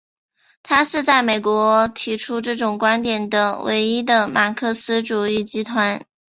[0.63, 6.01] 它是在美国提出这种观点的唯一的马克思主义集团。